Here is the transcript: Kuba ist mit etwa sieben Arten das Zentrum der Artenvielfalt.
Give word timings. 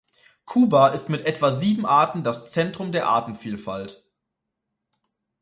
Kuba 0.45 0.87
ist 0.87 1.09
mit 1.09 1.27
etwa 1.27 1.51
sieben 1.53 1.85
Arten 1.85 2.23
das 2.23 2.49
Zentrum 2.51 2.91
der 2.91 3.05
Artenvielfalt. 3.05 4.03